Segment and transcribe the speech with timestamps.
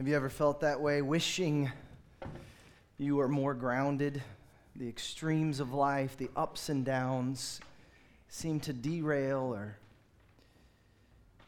[0.00, 1.70] Have you ever felt that way, wishing
[2.96, 4.22] you were more grounded?
[4.74, 7.60] The extremes of life, the ups and downs,
[8.26, 9.76] seem to derail or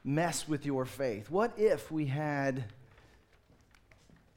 [0.04, 1.30] mess with your faith.
[1.30, 2.64] What if we had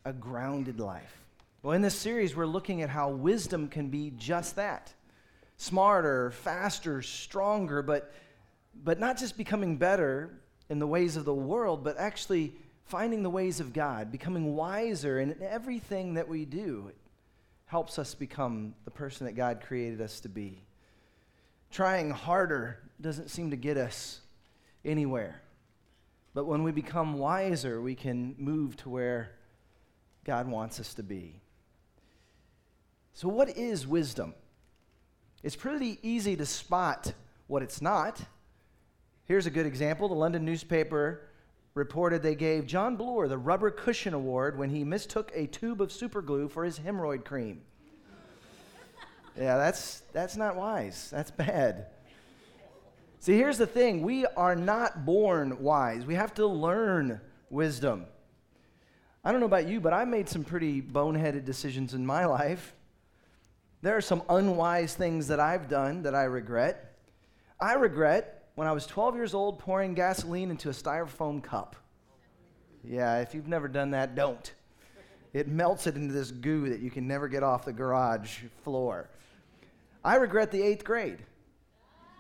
[0.06, 1.20] a grounded life?
[1.62, 4.94] Well, in this series, we're looking at how wisdom can be just that
[5.58, 8.14] smarter, faster, stronger, but,
[8.82, 10.40] but not just becoming better
[10.70, 12.54] in the ways of the world, but actually
[12.86, 16.86] finding the ways of God, becoming wiser in everything that we do.
[16.90, 16.98] It
[17.66, 20.64] helps us become the person that God created us to be.
[21.72, 24.22] Trying harder doesn't seem to get us
[24.84, 25.42] anywhere.
[26.34, 29.31] But when we become wiser, we can move to where
[30.26, 31.42] God wants us to be.
[33.14, 34.34] So, what is wisdom?
[35.42, 37.14] It's pretty easy to spot
[37.48, 38.22] what it's not.
[39.26, 40.08] Here's a good example.
[40.08, 41.22] The London newspaper
[41.76, 45.90] reported they gave John Bloor the Rubber Cushion Award when he mistook a tube of
[45.90, 47.64] superglue for his hemorrhoid cream.
[49.38, 51.09] yeah, that's, that's not wise.
[51.12, 51.88] That's bad.
[53.20, 58.06] See, here's the thing we are not born wise, we have to learn wisdom.
[59.26, 62.73] I don't know about you, but I made some pretty boneheaded decisions in my life.
[63.82, 66.98] There are some unwise things that I've done that I regret.
[67.60, 71.75] I regret when I was 12 years old pouring gasoline into a styrofoam cup.
[72.84, 74.53] Yeah, if you've never done that, don't.
[75.34, 79.09] It melts it into this goo that you can never get off the garage floor.
[80.03, 81.20] I regret the eighth grade,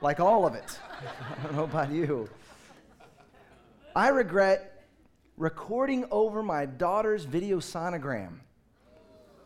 [0.01, 0.79] like all of it.
[1.39, 2.29] I don't know about you.
[3.95, 4.85] I regret
[5.37, 8.39] recording over my daughter's video sonogram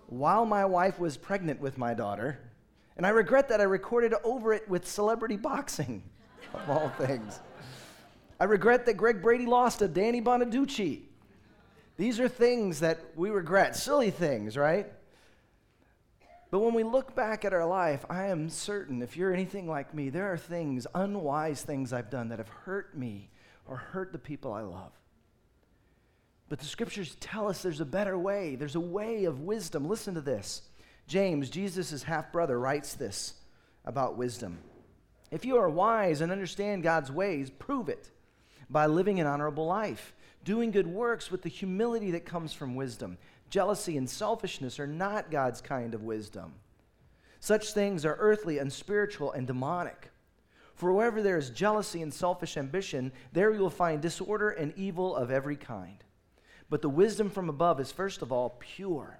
[0.07, 2.39] while my wife was pregnant with my daughter.
[2.97, 6.03] And I regret that I recorded over it with celebrity boxing,
[6.53, 7.39] of all things.
[8.39, 11.01] I regret that Greg Brady lost to Danny Bonaduce.
[11.97, 14.87] These are things that we regret, silly things, right?
[16.51, 19.93] But when we look back at our life, I am certain, if you're anything like
[19.93, 23.29] me, there are things, unwise things I've done that have hurt me
[23.67, 24.93] or hurt the people I love.
[26.47, 28.55] But the scriptures tell us there's a better way.
[28.55, 29.87] There's a way of wisdom.
[29.87, 30.63] Listen to this.
[31.05, 33.33] James, Jesus' half brother, writes this
[33.85, 34.57] about wisdom.
[35.31, 38.09] If you are wise and understand God's ways, prove it
[38.69, 40.13] by living an honorable life,
[40.43, 43.17] doing good works with the humility that comes from wisdom.
[43.49, 46.53] Jealousy and selfishness are not God's kind of wisdom.
[47.39, 50.11] Such things are earthly, unspiritual, and demonic.
[50.75, 55.15] For wherever there is jealousy and selfish ambition, there you will find disorder and evil
[55.15, 56.03] of every kind.
[56.69, 59.19] But the wisdom from above is, first of all, pure.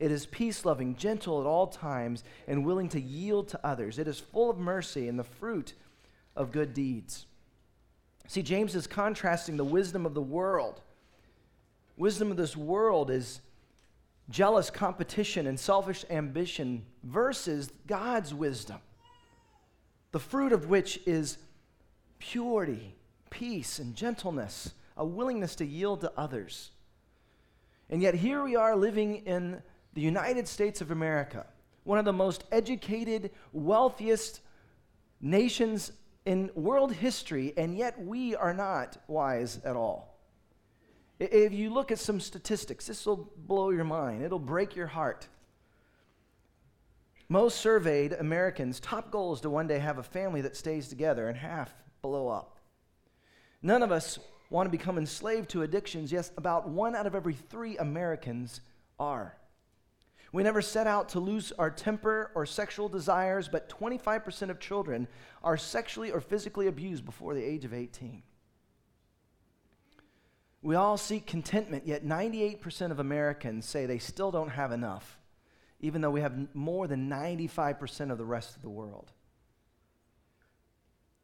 [0.00, 3.98] It is peace loving, gentle at all times, and willing to yield to others.
[3.98, 5.74] It is full of mercy and the fruit
[6.34, 7.26] of good deeds.
[8.26, 10.80] See, James is contrasting the wisdom of the world.
[11.98, 13.42] Wisdom of this world is
[14.30, 18.78] jealous competition and selfish ambition versus God's wisdom,
[20.12, 21.36] the fruit of which is
[22.20, 22.94] purity,
[23.28, 26.70] peace, and gentleness, a willingness to yield to others.
[27.90, 29.60] And yet, here we are living in
[29.94, 31.46] the United States of America,
[31.84, 34.40] one of the most educated, wealthiest
[35.20, 35.92] nations
[36.24, 40.18] in world history, and yet we are not wise at all.
[41.18, 45.28] If you look at some statistics, this will blow your mind, it'll break your heart.
[47.28, 51.28] Most surveyed Americans' top goal is to one day have a family that stays together,
[51.28, 51.72] and half
[52.02, 52.58] blow up.
[53.62, 54.18] None of us
[54.48, 58.60] want to become enslaved to addictions, yes, about one out of every three Americans
[58.98, 59.36] are.
[60.32, 65.08] We never set out to lose our temper or sexual desires, but 25% of children
[65.42, 68.22] are sexually or physically abused before the age of 18.
[70.62, 75.18] We all seek contentment, yet 98% of Americans say they still don't have enough,
[75.80, 79.10] even though we have more than 95% of the rest of the world.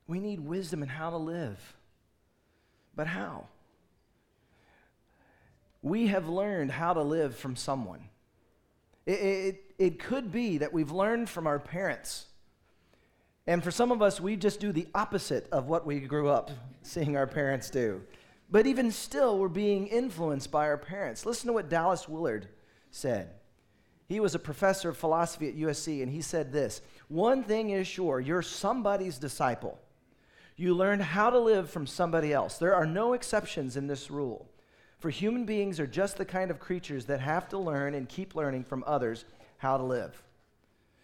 [0.09, 1.77] We need wisdom in how to live.
[2.95, 3.49] But how?
[5.83, 8.09] We have learned how to live from someone.
[9.07, 12.27] It, it, it could be that we've learned from our parents.
[13.47, 16.51] And for some of us, we just do the opposite of what we grew up
[16.83, 18.03] seeing our parents do.
[18.51, 21.27] But even still, we're being influenced by our parents.
[21.27, 22.49] Listen to what Dallas Willard
[22.91, 23.31] said.
[24.09, 27.87] He was a professor of philosophy at USC, and he said this One thing is
[27.87, 29.81] sure, you're somebody's disciple.
[30.57, 32.57] You learn how to live from somebody else.
[32.57, 34.49] There are no exceptions in this rule.
[35.07, 38.35] For human beings are just the kind of creatures that have to learn and keep
[38.35, 39.25] learning from others
[39.59, 40.21] how to live.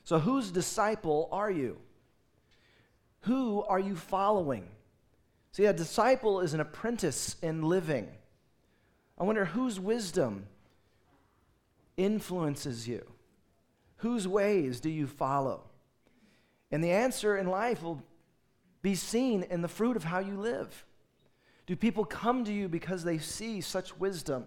[0.02, 1.78] So, whose disciple are you?
[3.20, 4.66] Who are you following?
[5.52, 8.08] See, a disciple is an apprentice in living.
[9.16, 10.46] I wonder whose wisdom
[11.96, 13.06] influences you?
[13.98, 15.62] Whose ways do you follow?
[16.72, 18.02] And the answer in life will
[18.82, 20.84] be seen in the fruit of how you live.
[21.66, 24.46] Do people come to you because they see such wisdom?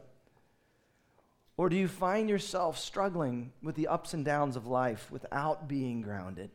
[1.58, 6.02] Or do you find yourself struggling with the ups and downs of life without being
[6.02, 6.50] grounded?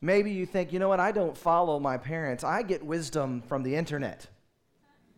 [0.00, 2.42] Maybe you think, you know what, I don't follow my parents.
[2.42, 4.26] I get wisdom from the internet.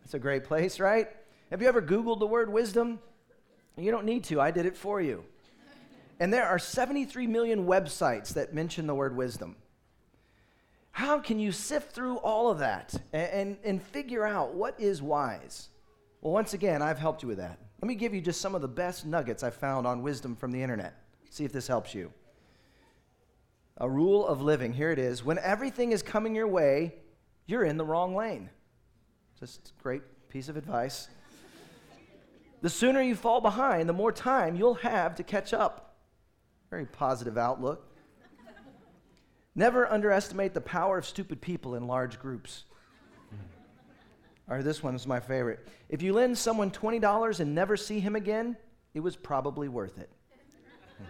[0.05, 1.09] It's a great place, right?
[1.51, 2.99] Have you ever Googled the word wisdom?
[3.77, 5.25] You don't need to, I did it for you.
[6.19, 9.57] And there are 73 million websites that mention the word wisdom.
[10.93, 15.01] How can you sift through all of that and, and, and, figure out what is
[15.01, 15.71] wise?
[16.21, 17.59] Well, once again, I've helped you with that.
[17.81, 20.53] Let me give you just some of the best nuggets I've found on wisdom from
[20.53, 20.95] the internet.
[21.31, 22.13] See if this helps you.
[23.79, 24.75] A rule of living.
[24.75, 25.25] Here it is.
[25.25, 26.95] When everything is coming your way,
[27.47, 28.51] you're in the wrong lane.
[29.41, 31.09] Just great piece of advice.
[32.61, 35.97] The sooner you fall behind, the more time you'll have to catch up.
[36.71, 37.92] Very positive outlook.
[39.55, 42.65] Never underestimate the power of stupid people in large groups.
[44.49, 45.67] Or this one is my favorite.
[45.89, 48.57] If you lend someone $20 and never see him again,
[48.93, 50.11] it was probably worth it.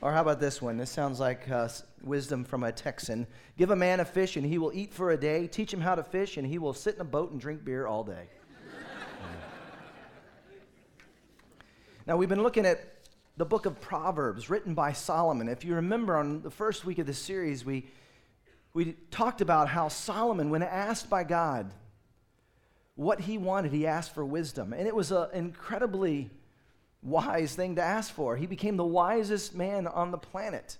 [0.00, 0.76] or how about this one?
[0.76, 1.68] This sounds like uh,
[2.02, 3.26] wisdom from a Texan.
[3.56, 5.46] Give a man a fish and he will eat for a day.
[5.46, 7.86] Teach him how to fish and he will sit in a boat and drink beer
[7.86, 8.28] all day.
[12.06, 12.97] now, we've been looking at
[13.38, 15.48] the book of Proverbs written by Solomon.
[15.48, 17.86] If you remember on the first week of this series, we,
[18.74, 21.70] we talked about how Solomon, when asked by God
[22.96, 24.72] what he wanted, he asked for wisdom.
[24.72, 26.30] And it was an incredibly
[27.00, 28.36] wise thing to ask for.
[28.36, 30.76] He became the wisest man on the planet.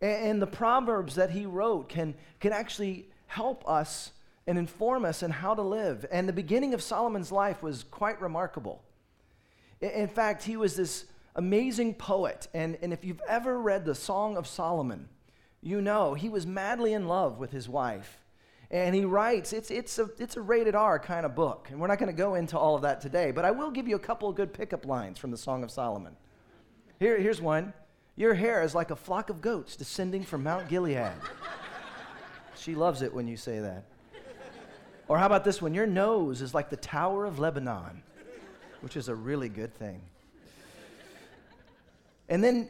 [0.00, 4.10] And, and the Proverbs that he wrote can, can actually help us
[4.48, 6.06] and inform us in how to live.
[6.10, 8.82] And the beginning of Solomon's life was quite remarkable.
[9.80, 11.04] In fact, he was this
[11.36, 12.48] amazing poet.
[12.52, 15.08] And, and if you've ever read the Song of Solomon,
[15.62, 18.18] you know he was madly in love with his wife.
[18.70, 21.68] And he writes, it's, it's, a, it's a rated R kind of book.
[21.70, 23.86] And we're not going to go into all of that today, but I will give
[23.86, 26.16] you a couple of good pickup lines from the Song of Solomon.
[26.98, 27.72] Here, here's one
[28.16, 31.12] Your hair is like a flock of goats descending from Mount Gilead.
[32.56, 33.84] she loves it when you say that.
[35.08, 35.72] Or how about this one?
[35.72, 38.02] Your nose is like the Tower of Lebanon,
[38.80, 40.00] which is a really good thing.
[42.28, 42.68] And then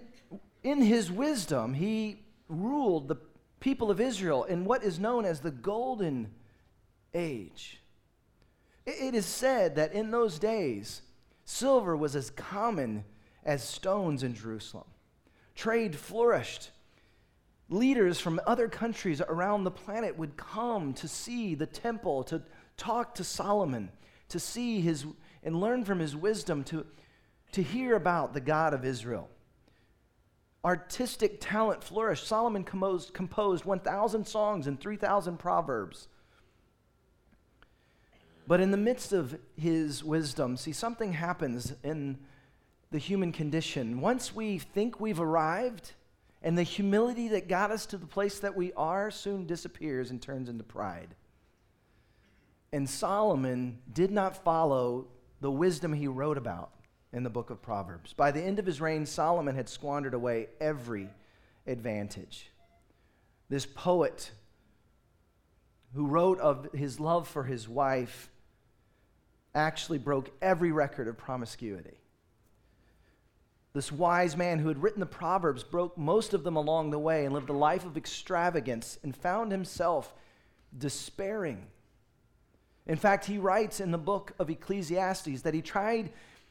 [0.62, 3.16] in his wisdom, he ruled the
[3.60, 6.30] people of Israel in what is known as the Golden
[7.14, 7.80] Age.
[8.84, 11.02] It is said that in those days,
[11.44, 13.04] silver was as common
[13.44, 14.86] as stones in Jerusalem.
[15.54, 16.70] Trade flourished.
[17.68, 22.42] Leaders from other countries around the planet would come to see the temple, to
[22.76, 23.90] talk to Solomon,
[24.28, 25.04] to see his
[25.42, 26.84] and learn from his wisdom, to,
[27.52, 29.28] to hear about the God of Israel
[30.66, 32.26] artistic talent flourished.
[32.26, 36.08] Solomon composed, composed 1,000 songs and 3,000 proverbs.
[38.48, 42.18] But in the midst of his wisdom, see, something happens in
[42.90, 44.00] the human condition.
[44.00, 45.92] Once we think we've arrived,
[46.42, 50.20] and the humility that got us to the place that we are soon disappears and
[50.20, 51.14] turns into pride.
[52.72, 55.06] And Solomon did not follow
[55.40, 56.72] the wisdom he wrote about
[57.12, 58.12] in the book of Proverbs.
[58.12, 61.08] By the end of his reign, Solomon had squandered away every
[61.66, 62.50] advantage.
[63.48, 64.30] This poet
[65.94, 68.30] who wrote of his love for his wife
[69.54, 71.96] actually broke every record of promiscuity.
[73.72, 77.24] This wise man who had written the Proverbs broke most of them along the way
[77.24, 80.14] and lived a life of extravagance and found himself
[80.76, 81.66] despairing.
[82.86, 86.10] In fact, he writes in the book of Ecclesiastes that he tried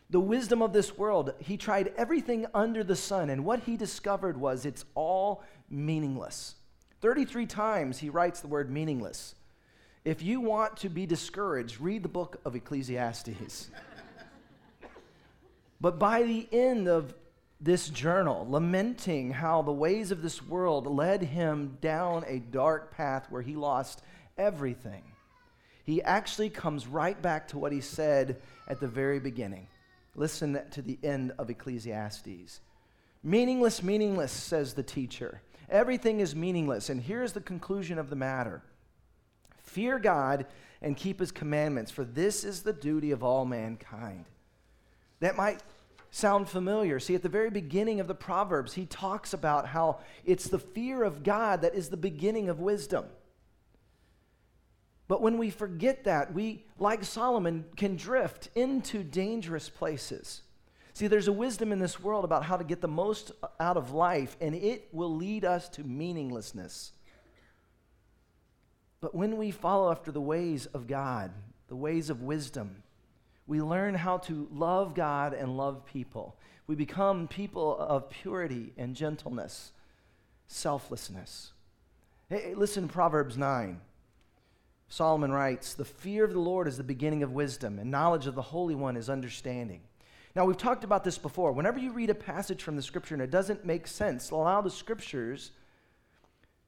[0.10, 1.34] the wisdom of this world.
[1.40, 6.56] He tried everything under the sun, and what he discovered was it's all meaningless.
[7.02, 9.36] 33 times he writes the word meaningless.
[10.04, 13.72] If you want to be discouraged, read the book of Ecclesiastes.
[15.82, 17.14] but by the end of
[17.60, 23.26] this journal, lamenting how the ways of this world led him down a dark path
[23.32, 24.04] where he lost
[24.38, 25.02] everything,
[25.84, 29.68] he actually comes right back to what he said at the very beginning.
[30.16, 32.62] Listen to the end of Ecclesiastes.
[33.24, 35.42] Meaningless, meaningless, says the teacher.
[35.70, 36.90] Everything is meaningless.
[36.90, 38.64] And here's the conclusion of the matter
[39.64, 40.46] Fear God
[40.82, 44.26] and keep his commandments, for this is the duty of all mankind.
[45.20, 45.62] That might
[46.12, 47.00] sound familiar.
[47.00, 51.04] See, at the very beginning of the Proverbs, he talks about how it's the fear
[51.04, 53.06] of God that is the beginning of wisdom.
[55.08, 60.42] But when we forget that, we, like Solomon, can drift into dangerous places.
[60.94, 63.92] See, there's a wisdom in this world about how to get the most out of
[63.92, 66.94] life, and it will lead us to meaninglessness.
[69.02, 71.32] But when we follow after the ways of God,
[71.68, 72.82] the ways of wisdom,
[73.46, 76.38] we learn how to love God and love people.
[76.66, 79.72] We become people of purity and gentleness,
[80.48, 81.52] selflessness.
[82.30, 83.80] Hey, listen Proverbs 9.
[84.88, 88.36] Solomon writes, The fear of the Lord is the beginning of wisdom, and knowledge of
[88.36, 89.82] the Holy One is understanding.
[90.36, 91.54] Now, we've talked about this before.
[91.54, 94.70] Whenever you read a passage from the scripture and it doesn't make sense, allow the
[94.70, 95.52] scriptures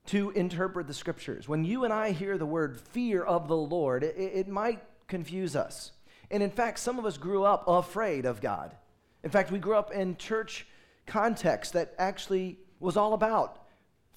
[0.08, 1.50] to interpret the scriptures.
[1.50, 5.56] When you and I hear the word fear of the Lord, it, it might confuse
[5.56, 5.92] us.
[6.32, 8.74] And in fact, some of us grew up afraid of God.
[9.24, 10.66] In fact, we grew up in church
[11.06, 13.66] context that actually was all about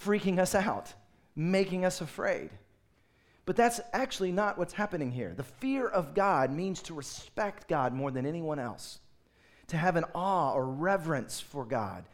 [0.01, 0.95] freaking us out,
[1.35, 2.51] making us afraid.
[3.51, 5.35] But that's actually not what's happening here.
[5.37, 9.01] The fear of God means to respect God more than anyone else,
[9.67, 12.05] to have an awe or reverence for God,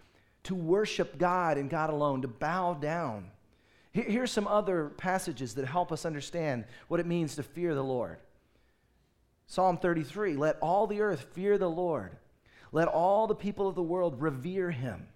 [0.44, 3.26] to worship God and God alone, to bow down.
[3.92, 8.16] Here's some other passages that help us understand what it means to fear the Lord.
[9.46, 12.16] Psalm 33 Let all the earth fear the Lord,
[12.72, 15.06] let all the people of the world revere him.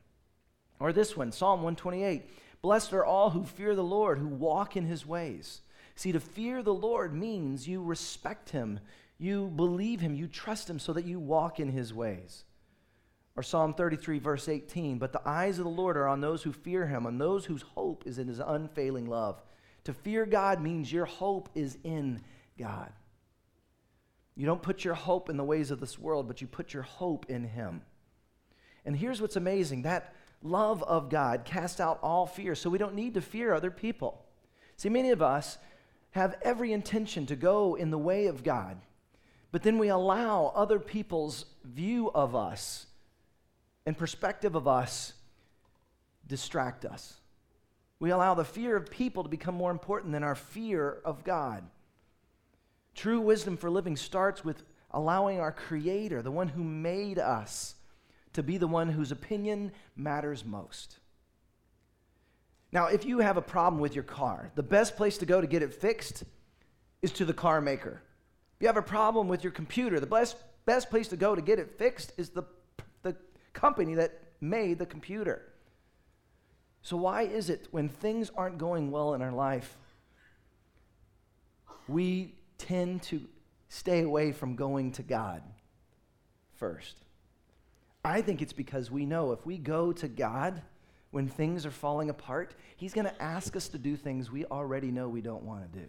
[0.80, 2.24] Or this one, Psalm 128
[2.60, 5.62] Blessed are all who fear the Lord, who walk in his ways.
[5.94, 8.80] See, to fear the Lord means you respect him,
[9.18, 12.44] you believe him, you trust him so that you walk in his ways.
[13.36, 16.52] Or Psalm 33, verse 18 But the eyes of the Lord are on those who
[16.52, 19.42] fear him, on those whose hope is in his unfailing love.
[19.84, 22.22] To fear God means your hope is in
[22.58, 22.92] God.
[24.36, 26.82] You don't put your hope in the ways of this world, but you put your
[26.82, 27.82] hope in him.
[28.84, 32.94] And here's what's amazing that love of God casts out all fear, so we don't
[32.94, 34.24] need to fear other people.
[34.76, 35.58] See, many of us
[36.12, 38.78] have every intention to go in the way of God,
[39.52, 42.86] but then we allow other people's view of us
[43.86, 45.14] and perspective of us
[46.26, 47.14] distract us.
[47.98, 51.64] We allow the fear of people to become more important than our fear of God.
[52.94, 54.62] True wisdom for living starts with
[54.92, 57.74] allowing our Creator, the one who made us,
[58.32, 60.99] to be the one whose opinion matters most.
[62.72, 65.46] Now, if you have a problem with your car, the best place to go to
[65.46, 66.24] get it fixed
[67.02, 68.02] is to the car maker.
[68.56, 70.36] If you have a problem with your computer, the best,
[70.66, 72.44] best place to go to get it fixed is the,
[73.02, 73.16] the
[73.52, 75.42] company that made the computer.
[76.82, 79.76] So, why is it when things aren't going well in our life,
[81.88, 83.26] we tend to
[83.68, 85.42] stay away from going to God
[86.54, 86.96] first?
[88.04, 90.62] I think it's because we know if we go to God,
[91.10, 94.90] when things are falling apart, He's going to ask us to do things we already
[94.90, 95.86] know we don't want to do.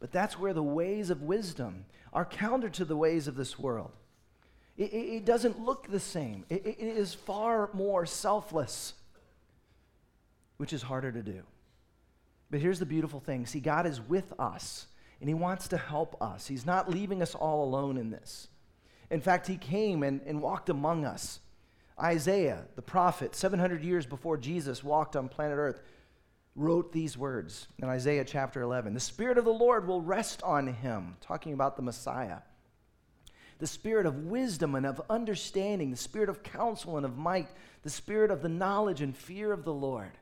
[0.00, 3.92] But that's where the ways of wisdom are counter to the ways of this world.
[4.76, 8.94] It, it, it doesn't look the same, it, it is far more selfless,
[10.56, 11.42] which is harder to do.
[12.50, 14.86] But here's the beautiful thing see, God is with us,
[15.20, 16.46] and He wants to help us.
[16.46, 18.48] He's not leaving us all alone in this.
[19.10, 21.40] In fact, He came and, and walked among us.
[22.00, 25.80] Isaiah, the prophet, 700 years before Jesus walked on planet Earth,
[26.56, 30.66] wrote these words in Isaiah chapter 11 The Spirit of the Lord will rest on
[30.66, 32.38] him, talking about the Messiah.
[33.58, 37.48] The spirit of wisdom and of understanding, the spirit of counsel and of might,
[37.82, 40.12] the spirit of the knowledge and fear of the Lord.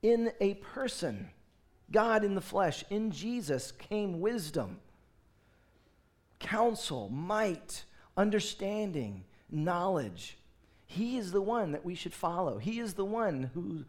[0.00, 1.30] In a person,
[1.90, 4.78] God in the flesh, in Jesus, came wisdom,
[6.38, 7.84] counsel, might,
[8.16, 10.36] understanding knowledge.
[10.86, 12.58] He is the one that we should follow.
[12.58, 13.84] He is the one who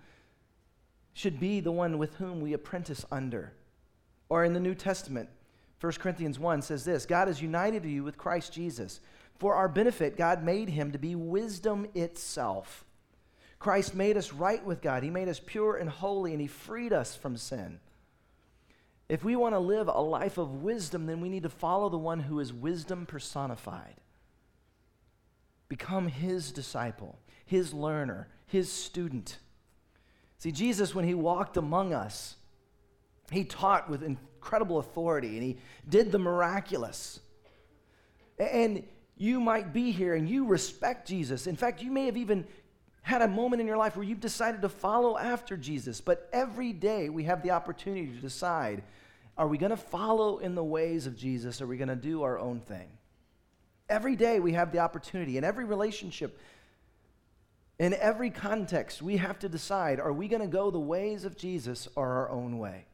[1.13, 3.53] should be the one with whom we apprentice under.
[4.29, 5.29] Or in the New Testament,
[5.79, 8.99] 1 Corinthians 1 says this God has united you with Christ Jesus.
[9.37, 12.83] For our benefit, God made him to be wisdom itself.
[13.59, 15.03] Christ made us right with God.
[15.03, 17.79] He made us pure and holy, and He freed us from sin.
[19.09, 21.97] If we want to live a life of wisdom, then we need to follow the
[21.97, 23.95] one who is wisdom personified.
[25.69, 29.37] Become his disciple, his learner, his student.
[30.37, 32.35] See, Jesus, when he walked among us,
[33.31, 35.57] he taught with incredible authority and he
[35.87, 37.19] did the miraculous.
[38.39, 38.83] And
[39.17, 41.47] you might be here and you respect Jesus.
[41.47, 42.45] In fact, you may have even
[43.01, 46.01] had a moment in your life where you've decided to follow after Jesus.
[46.01, 48.83] But every day we have the opportunity to decide
[49.37, 51.95] are we going to follow in the ways of Jesus or are we going to
[51.95, 52.87] do our own thing?
[53.89, 56.39] Every day we have the opportunity, in every relationship,
[57.79, 61.37] in every context, we have to decide are we going to go the ways of
[61.37, 62.85] Jesus or our own way?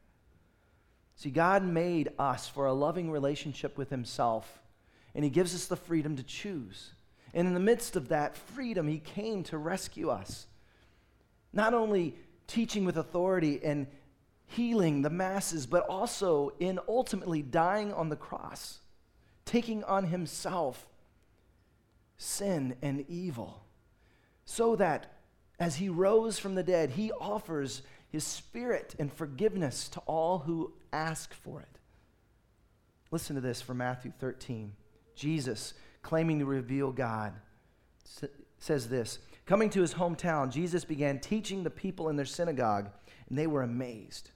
[1.15, 4.61] See, God made us for a loving relationship with Himself,
[5.15, 6.91] and He gives us the freedom to choose.
[7.33, 10.47] And in the midst of that freedom, He came to rescue us.
[11.53, 12.15] Not only
[12.47, 13.87] teaching with authority and
[14.47, 18.79] healing the masses, but also in ultimately dying on the cross,
[19.45, 20.87] taking on Himself
[22.17, 23.63] sin and evil,
[24.45, 25.13] so that
[25.59, 30.73] as He rose from the dead, He offers His Spirit and forgiveness to all who
[30.91, 31.79] ask for it.
[33.11, 34.73] Listen to this from Matthew 13.
[35.15, 37.33] Jesus, claiming to reveal God,
[38.57, 42.89] says this Coming to his hometown, Jesus began teaching the people in their synagogue,
[43.29, 44.31] and they were amazed.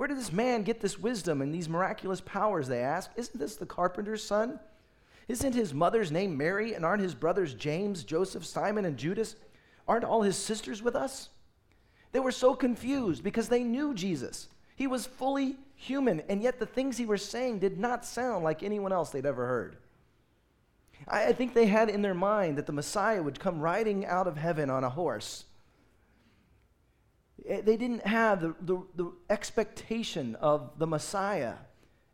[0.00, 2.68] Where did this man get this wisdom and these miraculous powers?
[2.68, 3.10] They asked.
[3.16, 4.58] Isn't this the carpenter's son?
[5.28, 9.36] Isn't his mother's name Mary, and aren't his brothers James, Joseph, Simon, and Judas?
[9.86, 11.28] Aren't all his sisters with us?
[12.12, 14.48] They were so confused because they knew Jesus.
[14.74, 18.62] He was fully human, and yet the things he was saying did not sound like
[18.62, 19.76] anyone else they'd ever heard.
[21.06, 24.38] I think they had in their mind that the Messiah would come riding out of
[24.38, 25.44] heaven on a horse.
[27.48, 31.54] Eh, they didn't have the, the, the expectation of the Messiah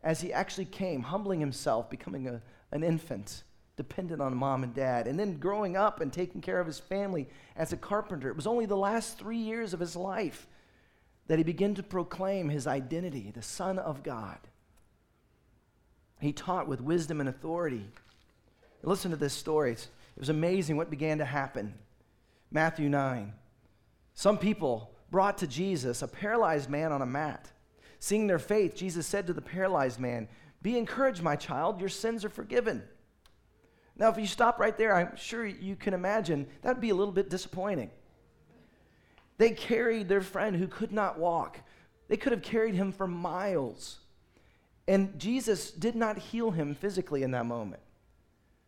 [0.03, 2.41] as he actually came, humbling himself, becoming a,
[2.71, 3.43] an infant,
[3.77, 7.29] dependent on mom and dad, and then growing up and taking care of his family
[7.57, 8.29] as a carpenter.
[8.29, 10.47] It was only the last three years of his life
[11.27, 14.39] that he began to proclaim his identity, the Son of God.
[16.21, 17.85] He taught with wisdom and authority.
[18.83, 19.73] Listen to this story.
[19.73, 21.75] It was amazing what began to happen.
[22.51, 23.33] Matthew 9.
[24.15, 27.51] Some people brought to Jesus a paralyzed man on a mat.
[27.99, 30.29] Seeing their faith, Jesus said to the paralyzed man,
[30.63, 32.83] Be encouraged, my child, your sins are forgiven.
[33.99, 36.95] Now, if you stop right there, I'm sure you can imagine that would be a
[36.95, 37.91] little bit disappointing.
[39.39, 41.61] They carried their friend who could not walk.
[42.09, 43.99] They could have carried him for miles.
[44.87, 47.83] And Jesus did not heal him physically in that moment.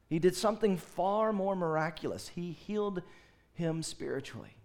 [0.09, 2.29] He did something far more miraculous.
[2.29, 3.03] He healed
[3.53, 4.58] him spiritually.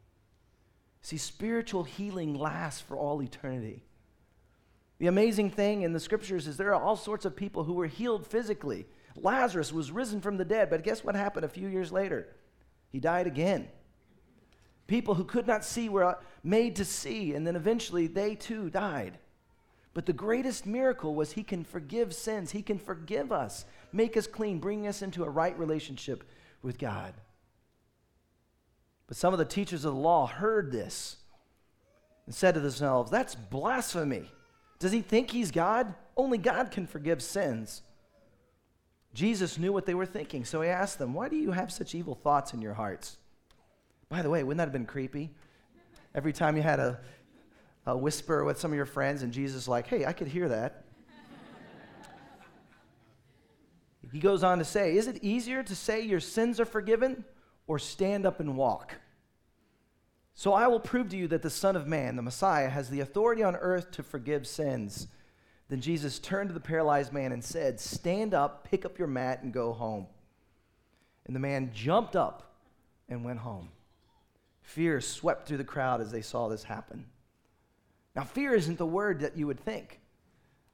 [1.03, 3.83] See, spiritual healing lasts for all eternity.
[4.99, 7.87] The amazing thing in the scriptures is there are all sorts of people who were
[7.87, 8.85] healed physically.
[9.15, 12.29] Lazarus was risen from the dead, but guess what happened a few years later?
[12.89, 13.67] He died again.
[14.87, 18.69] People who could not see were uh, made to see, and then eventually they too
[18.69, 19.17] died.
[19.93, 22.51] But the greatest miracle was he can forgive sins.
[22.51, 26.23] He can forgive us, make us clean, bring us into a right relationship
[26.61, 27.13] with God.
[29.13, 31.17] But some of the teachers of the law heard this
[32.26, 34.32] and said to themselves, That's blasphemy.
[34.80, 35.93] Does he think he's God?
[36.17, 37.84] Only God can forgive sins.
[39.13, 41.93] Jesus knew what they were thinking, so he asked them, Why do you have such
[41.93, 43.17] evil thoughts in your hearts?
[44.10, 45.30] By the way, wouldn't that have been creepy?
[46.15, 46.99] Every time you had a,
[47.86, 50.86] a whisper with some of your friends, and Jesus like, hey, I could hear that.
[54.12, 57.23] he goes on to say, Is it easier to say your sins are forgiven
[57.67, 58.95] or stand up and walk?
[60.35, 63.01] So I will prove to you that the Son of Man, the Messiah, has the
[63.01, 65.07] authority on earth to forgive sins.
[65.69, 69.43] Then Jesus turned to the paralyzed man and said, Stand up, pick up your mat,
[69.43, 70.07] and go home.
[71.25, 72.53] And the man jumped up
[73.07, 73.69] and went home.
[74.61, 77.05] Fear swept through the crowd as they saw this happen.
[78.15, 79.99] Now, fear isn't the word that you would think,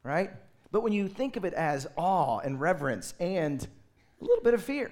[0.03, 0.31] right?
[0.71, 3.65] But when you think of it as awe and reverence and
[4.21, 4.91] a little bit of fear,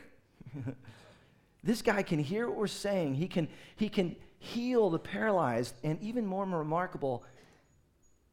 [1.63, 3.15] this guy can hear what we're saying.
[3.15, 7.23] He can, he can heal the paralyzed, and even more remarkable,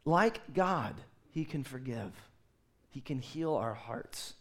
[0.04, 0.94] like God,
[1.30, 2.12] he can forgive.
[2.90, 4.34] He can heal our hearts.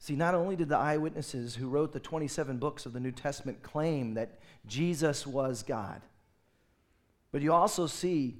[0.00, 3.62] See, not only did the eyewitnesses who wrote the 27 books of the New Testament
[3.62, 6.02] claim that Jesus was God,
[7.30, 8.38] but you also see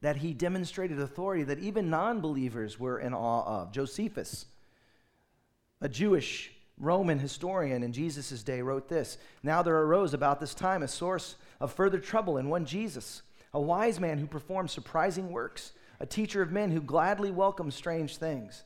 [0.00, 3.72] that he demonstrated authority that even non believers were in awe of.
[3.72, 4.46] Josephus,
[5.80, 10.82] a Jewish Roman historian in Jesus' day, wrote this Now there arose about this time
[10.82, 13.22] a source of further trouble in one Jesus,
[13.54, 18.18] a wise man who performed surprising works, a teacher of men who gladly welcomed strange
[18.18, 18.64] things.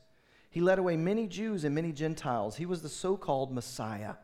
[0.49, 2.57] He led away many Jews and many Gentiles.
[2.57, 4.15] He was the so called Messiah.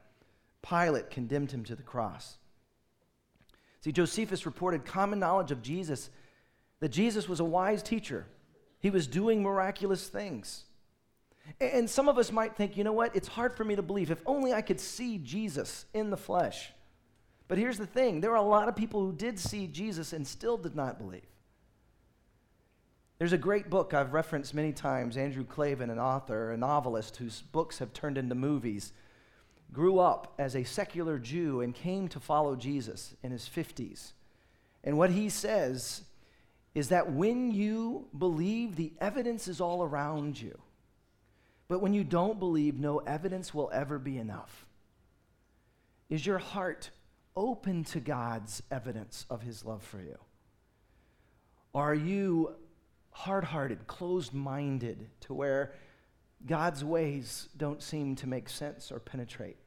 [0.62, 2.38] Pilate condemned him to the cross.
[3.80, 6.10] See, Josephus reported common knowledge of Jesus,
[6.82, 8.26] that Jesus was a wise teacher.
[8.80, 10.66] He was doing miraculous things.
[11.60, 13.16] And some of us might think, you know what?
[13.16, 14.12] It's hard for me to believe.
[14.12, 16.72] If only I could see Jesus in the flesh.
[17.48, 20.28] But here's the thing there are a lot of people who did see Jesus and
[20.28, 21.22] still did not believe.
[23.20, 27.42] There's a great book I've referenced many times Andrew Klavan, an author, a novelist whose
[27.42, 28.94] books have turned into movies,
[29.74, 34.12] grew up as a secular Jew and came to follow Jesus in his 50s.
[34.84, 36.04] And what he says
[36.76, 40.60] is that when you believe, the evidence is all around you.
[41.68, 44.66] But when you don't believe, no evidence will ever be enough.
[46.10, 46.90] Is your heart
[47.36, 50.18] open to God's evidence of his love for you?
[51.76, 52.56] Are you
[53.12, 55.74] hard hearted, closed minded to where
[56.46, 59.58] God's ways don't seem to make sense or penetrate?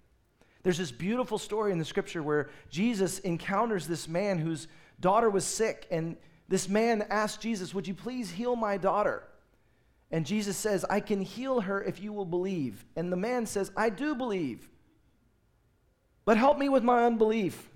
[0.63, 4.69] There's this beautiful story in the scripture where Jesus encounters this man whose
[5.01, 6.17] daughter was sick, and
[6.49, 9.23] this man asked Jesus, Would you please heal my daughter?
[10.11, 12.85] And Jesus says, I can heal her if you will believe.
[12.97, 14.69] And the man says, I do believe.
[16.25, 17.71] But help me with my unbelief.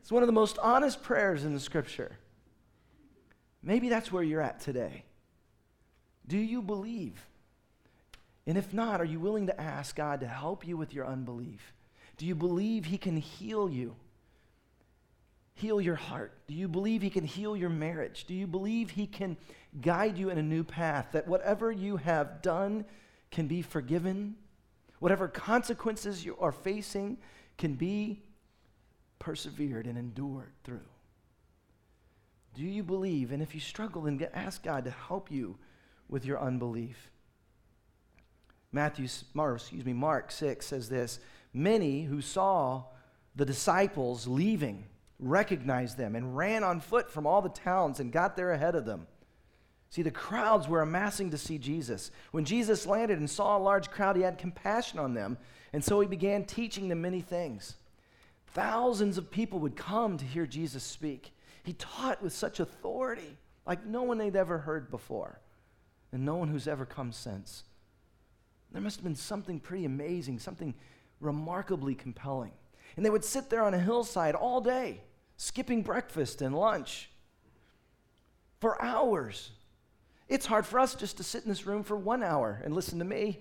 [0.00, 2.16] It's one of the most honest prayers in the scripture.
[3.62, 5.04] Maybe that's where you're at today.
[6.26, 7.26] Do you believe?
[8.46, 11.72] And if not, are you willing to ask God to help you with your unbelief?
[12.16, 13.94] Do you believe He can heal you?
[15.54, 16.32] Heal your heart?
[16.46, 18.24] Do you believe He can heal your marriage?
[18.24, 19.36] Do you believe He can
[19.80, 21.08] guide you in a new path?
[21.12, 22.84] That whatever you have done
[23.30, 24.36] can be forgiven?
[24.98, 27.18] Whatever consequences you are facing
[27.58, 28.22] can be
[29.18, 30.80] persevered and endured through?
[32.54, 33.32] Do you believe?
[33.32, 35.56] And if you struggle, then ask God to help you
[36.08, 37.10] with your unbelief.
[38.72, 41.20] Matthew, Mark, excuse me, Mark 6 says this
[41.52, 42.84] Many who saw
[43.36, 44.84] the disciples leaving
[45.22, 48.84] recognized them and ran on foot from all the towns and got there ahead of
[48.84, 49.06] them.
[49.90, 52.10] See, the crowds were amassing to see Jesus.
[52.30, 55.36] When Jesus landed and saw a large crowd, he had compassion on them,
[55.72, 57.76] and so he began teaching them many things.
[58.48, 61.32] Thousands of people would come to hear Jesus speak.
[61.62, 65.40] He taught with such authority, like no one they'd ever heard before,
[66.10, 67.64] and no one who's ever come since.
[68.72, 70.74] There must have been something pretty amazing, something
[71.20, 72.52] remarkably compelling.
[72.96, 75.02] And they would sit there on a hillside all day,
[75.36, 77.10] skipping breakfast and lunch
[78.60, 79.50] for hours.
[80.28, 82.98] It's hard for us just to sit in this room for one hour and listen
[83.00, 83.40] to me.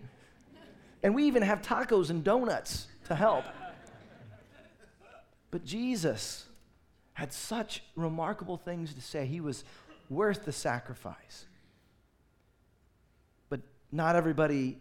[1.04, 3.46] And we even have tacos and donuts to help.
[5.52, 6.46] But Jesus
[7.14, 9.26] had such remarkable things to say.
[9.26, 9.64] He was
[10.10, 11.46] worth the sacrifice.
[13.50, 14.80] But not everybody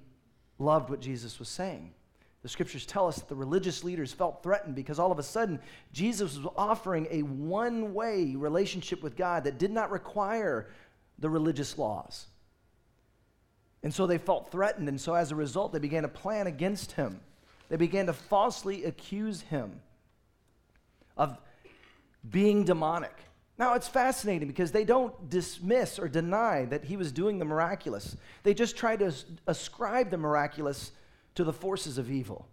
[0.59, 1.93] loved what Jesus was saying.
[2.43, 5.61] The scriptures tell us that the religious leaders felt threatened because all of a sudden
[5.93, 10.69] Jesus was offering a one way relationship with God that did not require
[11.19, 12.27] the religious laws.
[13.83, 16.93] And so they felt threatened, and so as a result, they began to plan against
[16.93, 17.21] him.
[17.69, 19.81] They began to falsely accuse him
[21.17, 21.39] of
[22.29, 23.17] being demonic.
[23.59, 28.17] Now, it's fascinating because they don't dismiss or deny that he was doing the miraculous.
[28.43, 29.13] They just try to
[29.47, 30.93] ascribe the miraculous
[31.41, 32.47] to the forces of evil.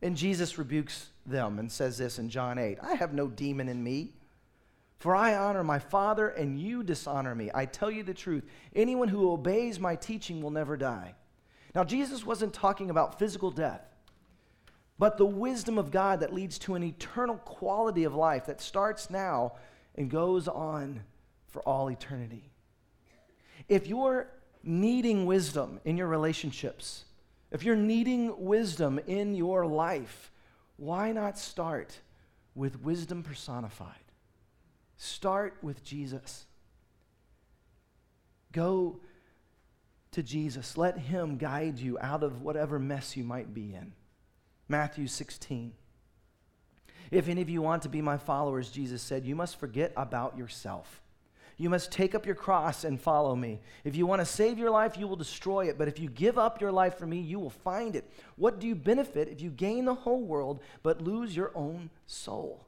[0.00, 3.84] And Jesus rebukes them and says this in John 8 I have no demon in
[3.84, 4.14] me.
[4.98, 7.50] For I honor my Father, and you dishonor me.
[7.54, 8.44] I tell you the truth.
[8.74, 11.14] Anyone who obeys my teaching will never die.
[11.72, 13.82] Now, Jesus wasn't talking about physical death,
[14.98, 19.08] but the wisdom of God that leads to an eternal quality of life that starts
[19.08, 19.52] now
[19.94, 21.04] and goes on
[21.46, 22.50] for all eternity.
[23.68, 24.30] If you're
[24.64, 27.04] needing wisdom in your relationships,
[27.50, 30.30] if you're needing wisdom in your life,
[30.76, 32.00] why not start
[32.54, 33.94] with wisdom personified?
[34.96, 36.46] Start with Jesus.
[38.52, 39.00] Go
[40.12, 40.76] to Jesus.
[40.76, 43.92] Let Him guide you out of whatever mess you might be in.
[44.68, 45.72] Matthew 16.
[47.10, 50.36] If any of you want to be my followers, Jesus said, you must forget about
[50.36, 51.00] yourself.
[51.60, 53.60] You must take up your cross and follow me.
[53.82, 55.76] If you want to save your life, you will destroy it.
[55.76, 58.08] But if you give up your life for me, you will find it.
[58.36, 62.64] What do you benefit if you gain the whole world but lose your own soul?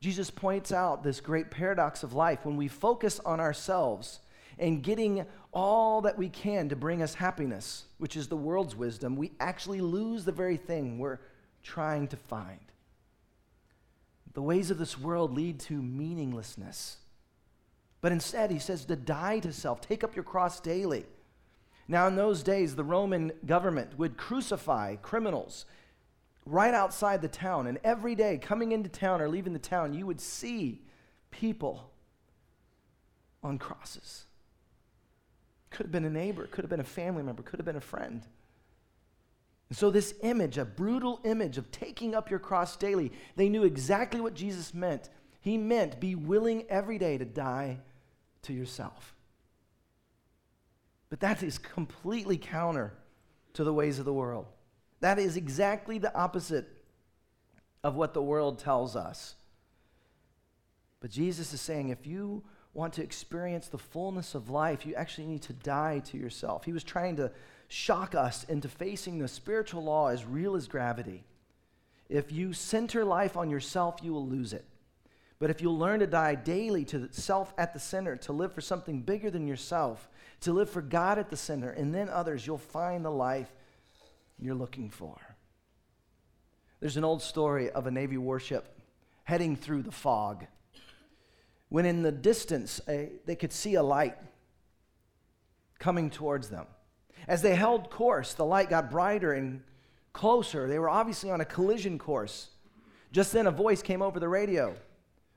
[0.00, 2.46] Jesus points out this great paradox of life.
[2.46, 4.20] When we focus on ourselves
[4.58, 9.14] and getting all that we can to bring us happiness, which is the world's wisdom,
[9.14, 11.20] we actually lose the very thing we're
[11.62, 12.60] trying to find.
[14.32, 16.98] The ways of this world lead to meaninglessness.
[18.00, 21.04] But instead, he says to die to self, take up your cross daily.
[21.88, 25.64] Now, in those days, the Roman government would crucify criminals
[26.44, 27.66] right outside the town.
[27.66, 30.82] And every day, coming into town or leaving the town, you would see
[31.30, 31.90] people
[33.42, 34.26] on crosses.
[35.70, 37.80] Could have been a neighbor, could have been a family member, could have been a
[37.80, 38.22] friend.
[39.68, 43.64] And so, this image, a brutal image of taking up your cross daily, they knew
[43.64, 45.10] exactly what Jesus meant.
[45.40, 47.80] He meant be willing every day to die
[48.48, 49.14] to yourself.
[51.10, 52.92] But that is completely counter
[53.54, 54.46] to the ways of the world.
[55.00, 56.66] That is exactly the opposite
[57.84, 59.36] of what the world tells us.
[61.00, 62.42] But Jesus is saying if you
[62.74, 66.64] want to experience the fullness of life, you actually need to die to yourself.
[66.64, 67.30] He was trying to
[67.68, 71.24] shock us into facing the spiritual law as real as gravity.
[72.08, 74.64] If you center life on yourself, you will lose it.
[75.38, 78.60] But if you'll learn to die daily to self at the center, to live for
[78.60, 80.08] something bigger than yourself,
[80.40, 83.50] to live for God at the center, and then others, you'll find the life
[84.38, 85.16] you're looking for.
[86.80, 88.76] There's an old story of a Navy warship
[89.24, 90.46] heading through the fog.
[91.68, 94.16] When in the distance, a, they could see a light
[95.78, 96.66] coming towards them.
[97.26, 99.62] As they held course, the light got brighter and
[100.12, 100.66] closer.
[100.66, 102.48] They were obviously on a collision course.
[103.12, 104.74] Just then, a voice came over the radio.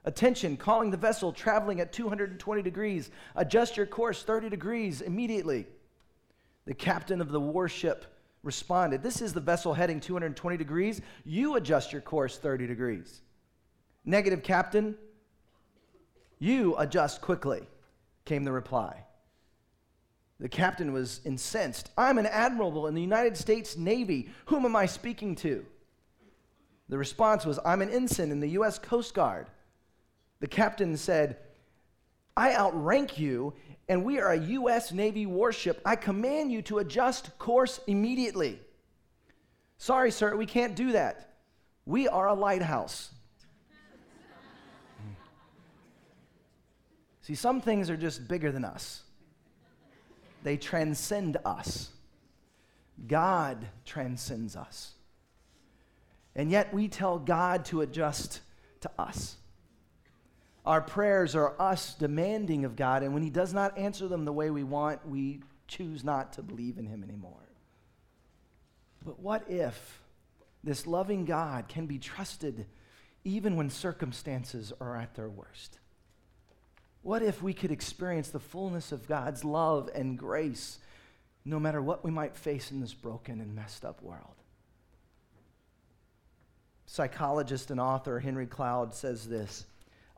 [0.03, 3.11] Attention, calling the vessel traveling at 220 degrees.
[3.35, 5.67] Adjust your course 30 degrees immediately.
[6.65, 8.05] The captain of the warship
[8.43, 11.01] responded, This is the vessel heading 220 degrees.
[11.23, 13.21] You adjust your course 30 degrees.
[14.03, 14.95] Negative, captain.
[16.39, 17.67] You adjust quickly,
[18.25, 19.03] came the reply.
[20.39, 21.91] The captain was incensed.
[21.95, 24.29] I'm an admiral in the United States Navy.
[24.45, 25.63] Whom am I speaking to?
[26.89, 28.79] The response was, I'm an ensign in the U.S.
[28.79, 29.47] Coast Guard.
[30.41, 31.37] The captain said,
[32.35, 33.53] I outrank you,
[33.87, 34.91] and we are a U.S.
[34.91, 35.81] Navy warship.
[35.85, 38.59] I command you to adjust course immediately.
[39.77, 41.35] Sorry, sir, we can't do that.
[41.85, 43.11] We are a lighthouse.
[47.21, 49.03] See, some things are just bigger than us
[50.43, 51.89] they transcend us.
[53.07, 54.91] God transcends us.
[56.35, 58.41] And yet we tell God to adjust
[58.81, 59.35] to us.
[60.65, 64.33] Our prayers are us demanding of God, and when He does not answer them the
[64.33, 67.49] way we want, we choose not to believe in Him anymore.
[69.03, 70.01] But what if
[70.63, 72.67] this loving God can be trusted
[73.23, 75.79] even when circumstances are at their worst?
[77.01, 80.77] What if we could experience the fullness of God's love and grace
[81.43, 84.35] no matter what we might face in this broken and messed up world?
[86.85, 89.65] Psychologist and author Henry Cloud says this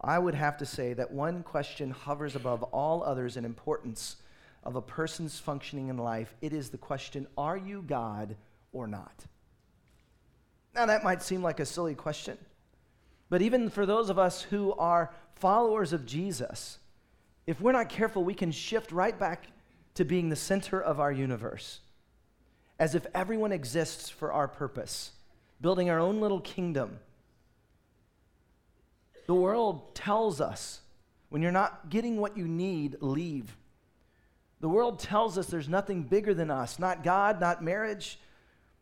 [0.03, 4.17] I would have to say that one question hovers above all others in importance
[4.63, 6.35] of a person's functioning in life.
[6.41, 8.35] It is the question Are you God
[8.73, 9.25] or not?
[10.75, 12.37] Now, that might seem like a silly question,
[13.29, 16.79] but even for those of us who are followers of Jesus,
[17.45, 19.47] if we're not careful, we can shift right back
[19.95, 21.79] to being the center of our universe,
[22.79, 25.11] as if everyone exists for our purpose,
[25.61, 26.99] building our own little kingdom.
[29.25, 30.81] The world tells us
[31.29, 33.57] when you're not getting what you need, leave.
[34.59, 38.19] The world tells us there's nothing bigger than us not God, not marriage,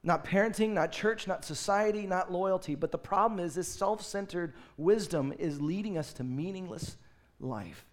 [0.04, 2.76] not parenting, not church, not society, not loyalty.
[2.76, 6.98] But the problem is, this self centered wisdom is leading us to meaningless
[7.40, 7.86] life.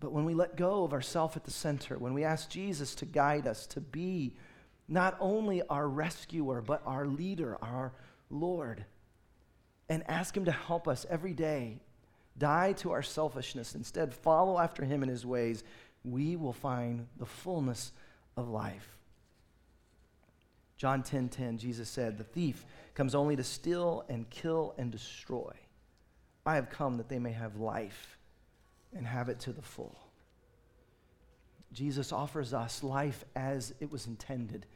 [0.00, 3.06] But when we let go of ourself at the center, when we ask Jesus to
[3.06, 4.36] guide us, to be
[4.88, 7.92] not only our rescuer, but our leader, our
[8.30, 8.84] Lord,
[9.88, 11.80] and ask Him to help us every day
[12.38, 15.64] die to our selfishness, instead, follow after Him in His ways,
[16.04, 17.92] we will find the fullness
[18.36, 18.98] of life.
[20.76, 24.90] John 10:10 10, 10, Jesus said, "The thief comes only to steal and kill and
[24.90, 25.54] destroy.
[26.44, 28.18] I have come that they may have life
[28.92, 29.96] and have it to the full."
[31.72, 34.66] Jesus offers us life as it was intended.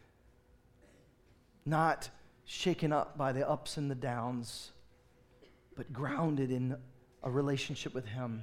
[1.65, 2.11] Not
[2.45, 4.73] shaken up by the ups and the downs,
[5.77, 6.77] but grounded in
[7.23, 8.43] a relationship with Him,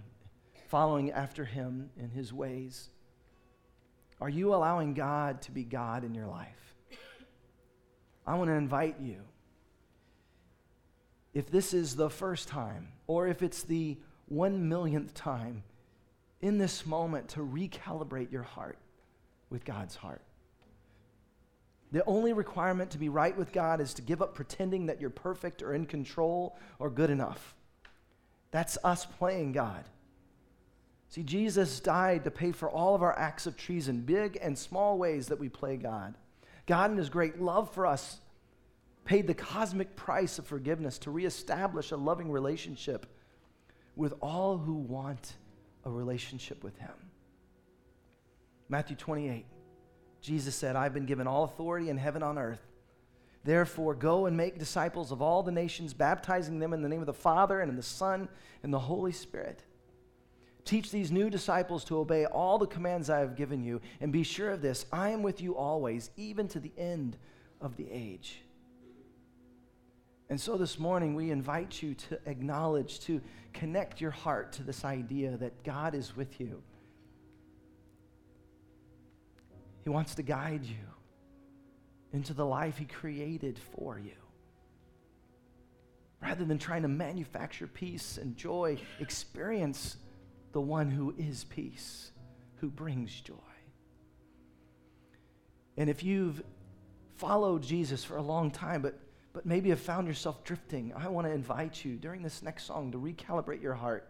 [0.67, 2.89] following after Him in His ways.
[4.22, 6.76] Are you allowing God to be God in your life?
[8.26, 9.22] I want to invite you.
[11.34, 15.63] If this is the first time, or if it's the one millionth time,
[16.41, 18.78] in this moment to recalibrate your heart
[19.50, 20.22] with God's heart.
[21.93, 25.12] The only requirement to be right with God is to give up pretending that you're
[25.12, 27.53] perfect or in control or good enough.
[28.49, 29.86] That's us playing God.
[31.10, 34.97] See, Jesus died to pay for all of our acts of treason, big and small
[34.97, 36.15] ways that we play God.
[36.65, 38.19] God, in His great love for us,
[39.06, 43.06] paid the cosmic price of forgiveness to reestablish a loving relationship
[43.95, 45.34] with all who want
[45.86, 46.95] a relationship with Him.
[48.67, 49.45] Matthew 28,
[50.23, 52.65] Jesus said, I've been given all authority in heaven on earth.
[53.43, 57.05] Therefore, go and make disciples of all the nations, baptizing them in the name of
[57.05, 58.29] the Father and the Son
[58.63, 59.63] and the Holy Spirit.
[60.63, 64.23] Teach these new disciples to obey all the commands I have given you, and be
[64.23, 67.17] sure of this I am with you always, even to the end
[67.59, 68.41] of the age.
[70.29, 73.19] And so this morning, we invite you to acknowledge, to
[73.51, 76.63] connect your heart to this idea that God is with you.
[79.84, 80.76] He wants to guide you
[82.13, 84.12] into the life He created for you.
[86.22, 89.98] Rather than trying to manufacture peace and joy, experience
[90.54, 92.12] the one who is peace,
[92.58, 93.34] who brings joy.
[95.76, 96.41] And if you've
[97.15, 98.98] followed Jesus for a long time, but,
[99.34, 102.91] but maybe have found yourself drifting, I want to invite you during this next song
[102.93, 104.08] to recalibrate your heart,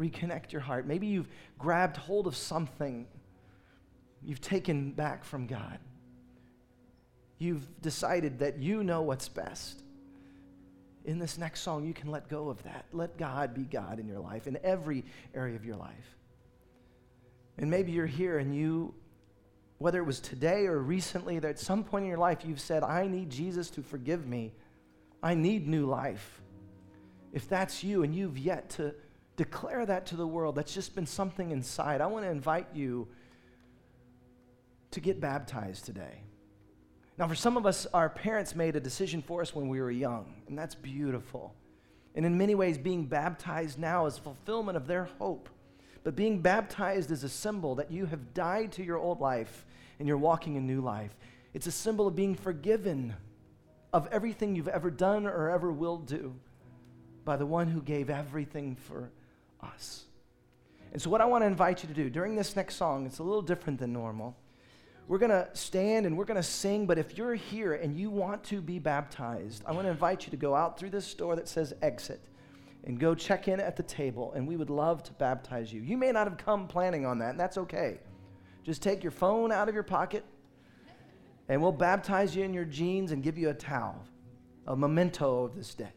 [0.00, 0.86] reconnect your heart.
[0.86, 3.06] Maybe you've grabbed hold of something
[4.24, 5.78] you've taken back from God.
[7.38, 9.82] You've decided that you know what's best.
[11.04, 12.84] In this next song, you can let go of that.
[12.92, 15.04] Let God be God in your life, in every
[15.34, 16.16] area of your life.
[17.56, 18.94] And maybe you're here and you,
[19.78, 22.82] whether it was today or recently, that at some point in your life you've said,
[22.82, 24.52] I need Jesus to forgive me.
[25.22, 26.40] I need new life.
[27.32, 28.94] If that's you and you've yet to
[29.36, 33.08] declare that to the world, that's just been something inside, I want to invite you
[34.90, 36.22] to get baptized today.
[37.18, 39.90] Now, for some of us, our parents made a decision for us when we were
[39.90, 41.54] young, and that's beautiful.
[42.14, 45.48] And in many ways, being baptized now is fulfillment of their hope.
[46.04, 49.66] But being baptized is a symbol that you have died to your old life
[49.98, 51.16] and you're walking a new life.
[51.54, 53.14] It's a symbol of being forgiven
[53.92, 56.34] of everything you've ever done or ever will do
[57.24, 59.10] by the one who gave everything for
[59.60, 60.04] us.
[60.92, 63.18] And so, what I want to invite you to do during this next song, it's
[63.18, 64.36] a little different than normal
[65.08, 68.10] we're going to stand and we're going to sing, but if you're here and you
[68.10, 71.34] want to be baptized, I want to invite you to go out through this door
[71.34, 72.20] that says exit
[72.84, 75.80] and go check in at the table, and we would love to baptize you.
[75.80, 77.98] You may not have come planning on that, and that's okay.
[78.64, 80.24] Just take your phone out of your pocket,
[81.48, 84.04] and we'll baptize you in your jeans and give you a towel,
[84.66, 85.92] a memento of this day.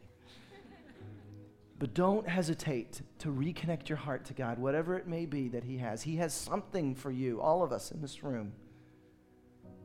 [1.79, 5.77] But don't hesitate to reconnect your heart to God, whatever it may be that He
[5.77, 6.01] has.
[6.03, 8.53] He has something for you, all of us in this room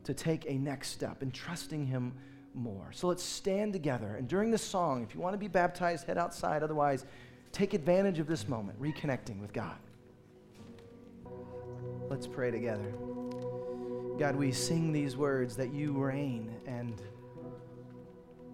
[0.07, 2.13] to take a next step in trusting Him
[2.53, 2.89] more.
[2.93, 4.15] So let's stand together.
[4.15, 6.63] And during this song, if you want to be baptized, head outside.
[6.63, 7.05] Otherwise,
[7.51, 9.75] take advantage of this moment, reconnecting with God.
[12.09, 12.93] Let's pray together.
[14.17, 17.01] God, we sing these words that you reign, and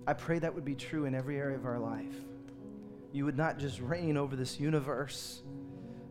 [0.08, 2.16] I pray that would be true in every area of our life.
[3.12, 5.44] You would not just reign over this universe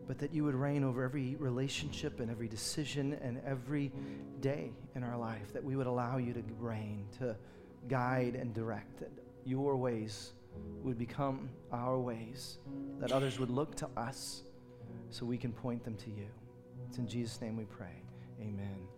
[0.07, 3.91] but that you would reign over every relationship and every decision and every
[4.41, 7.35] day in our life, that we would allow you to reign, to
[7.87, 9.11] guide and direct, that
[9.45, 10.33] your ways
[10.83, 12.57] would become our ways,
[12.99, 14.43] that others would look to us
[15.09, 16.27] so we can point them to you.
[16.87, 18.01] It's in Jesus' name we pray.
[18.41, 18.92] Amen.